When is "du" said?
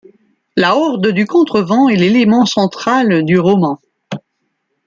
1.09-1.27, 3.23-3.37